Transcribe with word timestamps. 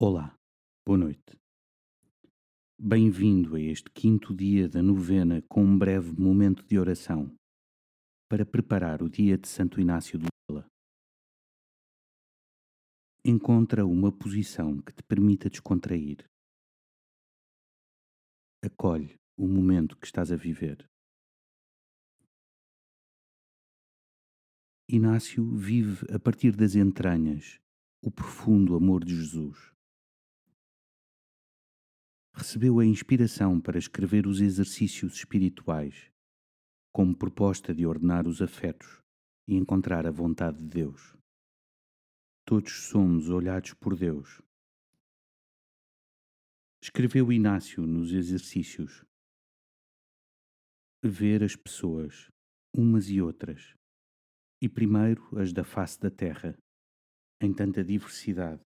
Olá, 0.00 0.32
boa 0.86 0.96
noite. 0.96 1.36
Bem-vindo 2.78 3.56
a 3.56 3.60
este 3.60 3.90
quinto 3.90 4.32
dia 4.32 4.68
da 4.68 4.80
novena 4.80 5.42
com 5.48 5.64
um 5.64 5.76
breve 5.76 6.12
momento 6.12 6.64
de 6.64 6.78
oração 6.78 7.36
para 8.30 8.46
preparar 8.46 9.02
o 9.02 9.10
dia 9.10 9.36
de 9.36 9.48
Santo 9.48 9.80
Inácio 9.80 10.16
de 10.16 10.28
Loyola. 10.48 10.68
Encontra 13.24 13.84
uma 13.84 14.16
posição 14.16 14.80
que 14.80 14.92
te 14.92 15.02
permita 15.02 15.50
descontrair. 15.50 16.24
Acolhe 18.64 19.18
o 19.36 19.48
momento 19.48 19.96
que 19.96 20.06
estás 20.06 20.30
a 20.30 20.36
viver. 20.36 20.88
Inácio 24.88 25.44
vive 25.56 26.06
a 26.14 26.20
partir 26.20 26.54
das 26.54 26.76
entranhas 26.76 27.58
o 28.00 28.12
profundo 28.12 28.76
amor 28.76 29.04
de 29.04 29.16
Jesus. 29.16 29.76
Recebeu 32.38 32.78
a 32.78 32.86
inspiração 32.86 33.60
para 33.60 33.80
escrever 33.80 34.24
os 34.24 34.40
exercícios 34.40 35.14
espirituais, 35.14 36.08
como 36.92 37.12
proposta 37.12 37.74
de 37.74 37.84
ordenar 37.84 38.28
os 38.28 38.40
afetos 38.40 39.02
e 39.48 39.56
encontrar 39.56 40.06
a 40.06 40.10
vontade 40.12 40.58
de 40.58 40.68
Deus. 40.68 41.16
Todos 42.46 42.72
somos 42.90 43.28
olhados 43.28 43.74
por 43.74 43.96
Deus. 43.98 44.40
Escreveu 46.80 47.32
Inácio 47.32 47.84
nos 47.84 48.12
exercícios. 48.12 49.04
Ver 51.02 51.42
as 51.42 51.56
pessoas, 51.56 52.30
umas 52.72 53.10
e 53.10 53.20
outras, 53.20 53.74
e 54.62 54.68
primeiro 54.68 55.36
as 55.40 55.52
da 55.52 55.64
face 55.64 55.98
da 55.98 56.08
terra 56.08 56.56
em 57.42 57.52
tanta 57.52 57.82
diversidade, 57.82 58.62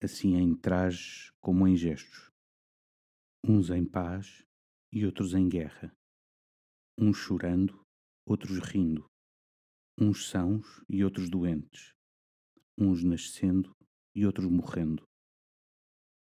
assim 0.00 0.36
em 0.36 0.54
trajes 0.54 1.32
como 1.40 1.66
em 1.66 1.76
gestos, 1.76 2.35
uns 3.48 3.70
em 3.70 3.84
paz 3.84 4.44
e 4.92 5.06
outros 5.06 5.32
em 5.32 5.48
guerra, 5.48 5.96
uns 6.98 7.16
chorando, 7.16 7.80
outros 8.26 8.58
rindo, 8.58 9.08
uns 9.96 10.28
sãos 10.28 10.82
e 10.88 11.04
outros 11.04 11.30
doentes, 11.30 11.94
uns 12.76 13.04
nascendo 13.04 13.72
e 14.16 14.26
outros 14.26 14.50
morrendo. 14.50 15.06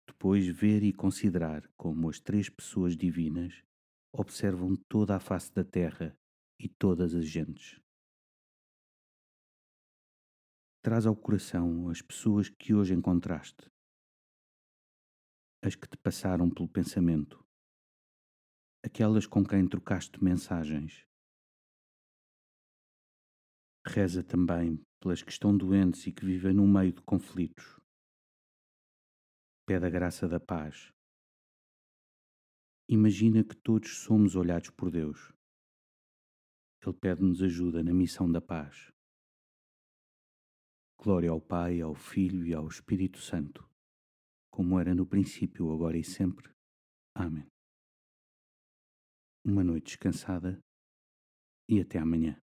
Depois 0.05 0.45
ver 0.45 0.83
e 0.83 0.91
considerar 0.91 1.65
como 1.77 2.09
as 2.09 2.19
três 2.19 2.49
pessoas 2.49 2.97
divinas 2.97 3.63
observam 4.11 4.75
toda 4.89 5.15
a 5.15 5.19
face 5.19 5.53
da 5.53 5.63
terra 5.63 6.13
e 6.59 6.67
todas 6.67 7.15
as 7.15 7.25
gentes. 7.25 7.79
Traz 10.83 11.05
ao 11.05 11.15
coração 11.15 11.87
as 11.87 12.01
pessoas 12.01 12.49
que 12.49 12.73
hoje 12.73 12.93
encontraste, 12.93 13.71
as 15.65 15.73
que 15.73 15.87
te 15.87 15.97
passaram 15.97 16.47
pelo 16.47 16.69
pensamento, 16.69 17.43
aquelas 18.83 19.25
com 19.25 19.43
quem 19.43 19.67
trocaste 19.67 20.23
mensagens. 20.23 21.07
Reza 23.83 24.23
também 24.23 24.79
pelas 24.99 25.23
que 25.23 25.31
estão 25.31 25.57
doentes 25.57 26.05
e 26.05 26.11
que 26.11 26.23
vivem 26.23 26.53
no 26.53 26.67
meio 26.67 26.93
de 26.93 27.01
conflitos. 27.01 27.79
Pede 29.65 29.87
a 29.87 29.89
graça 29.89 30.27
da 30.27 30.39
paz. 30.39 30.93
Imagina 32.87 33.43
que 33.43 33.55
todos 33.55 34.03
somos 34.03 34.35
olhados 34.35 34.69
por 34.69 34.91
Deus. 34.91 35.33
Ele 36.85 36.93
pede-nos 36.93 37.41
ajuda 37.41 37.81
na 37.81 37.91
missão 37.91 38.31
da 38.31 38.39
paz. 38.39 38.93
Glória 40.95 41.31
ao 41.31 41.41
Pai, 41.41 41.81
ao 41.81 41.95
Filho 41.95 42.45
e 42.45 42.53
ao 42.53 42.67
Espírito 42.67 43.17
Santo, 43.19 43.67
como 44.55 44.79
era 44.79 44.95
no 44.95 45.05
princípio, 45.05 45.69
agora 45.73 45.97
e 45.97 46.03
sempre. 46.03 46.49
Amém. 47.13 47.45
Uma 49.43 49.65
noite 49.65 49.87
descansada 49.87 50.57
e 51.67 51.81
até 51.81 51.99
amanhã. 51.99 52.41